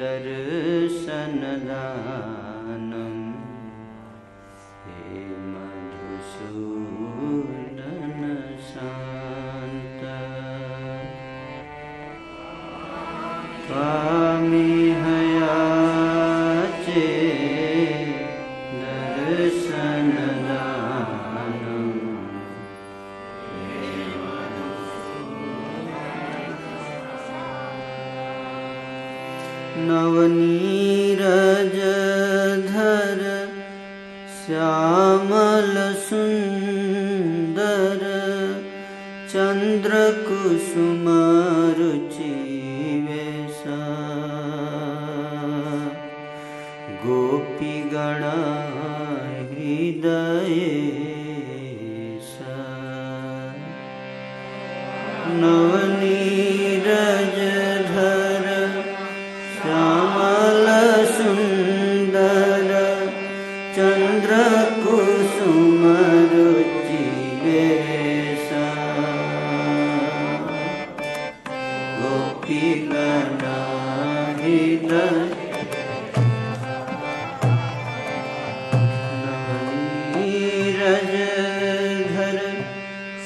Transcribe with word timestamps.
दर्शनदा 0.00 1.84
चन्द्र 39.32 39.90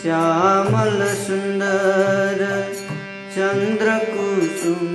श्यामल 0.00 1.00
सुन्दर 1.22 2.42
चन्द्र 3.34 3.98
कुसुम 4.10 4.94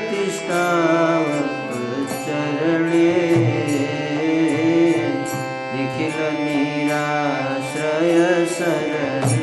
निखिल 5.73 6.21
शरण 8.59 9.36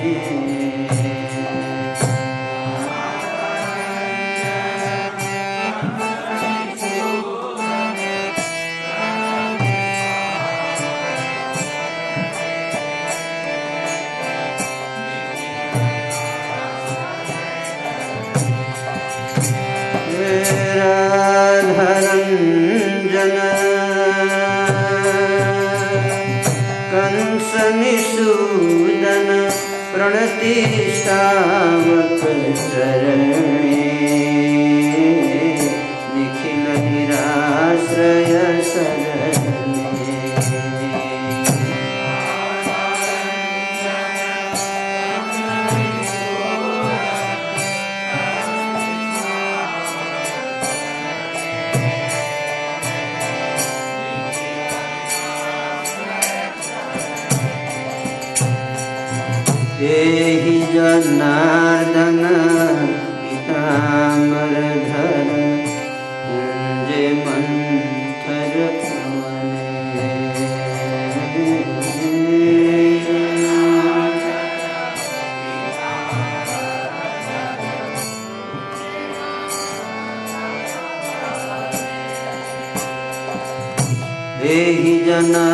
मिश्रय 32.43 33.32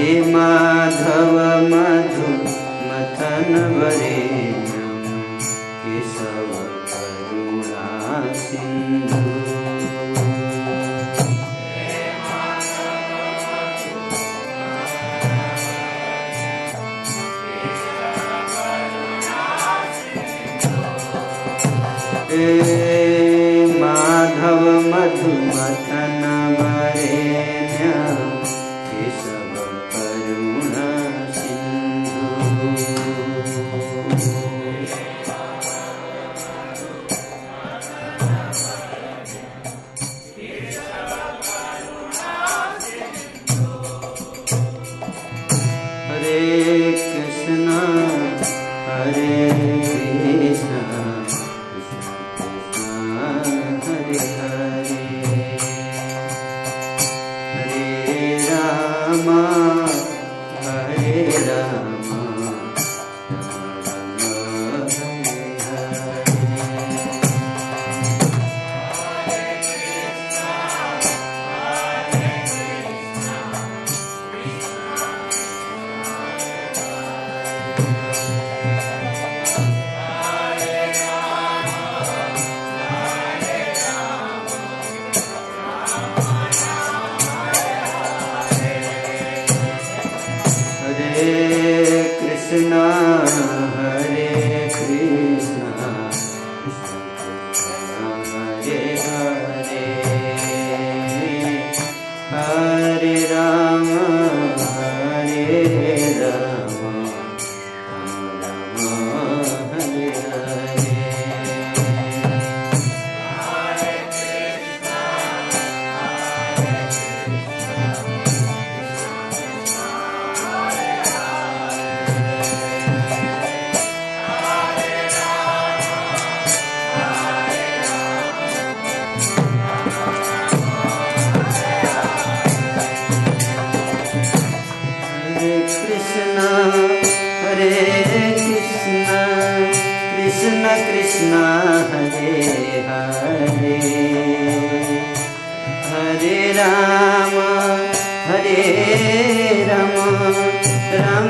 हे 0.00 0.20
माधव 0.32 1.34
मधु 1.70 2.28
मथन 2.84 3.56
वरे 3.72 4.20
केशव 5.82 6.52
करुणा 6.92 7.84
सिन्धु 8.34 9.20
हे 22.30 23.66
माधव 23.80 24.64
मधु 24.90 25.36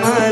म 0.03 0.30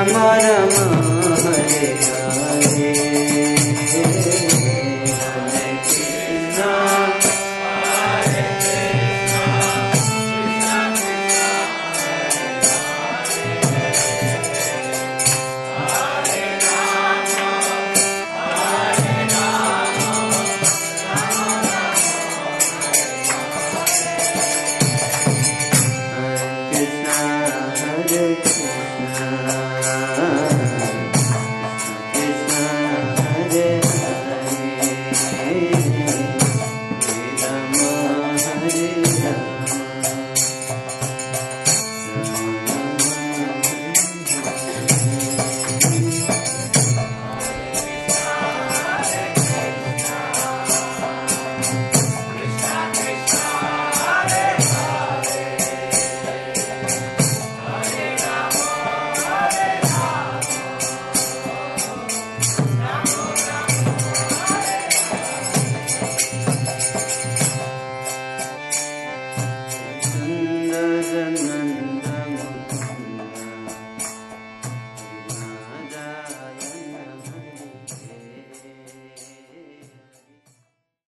Ramana 0.00 0.56
Hare 1.42 1.60
Hare 1.60 2.19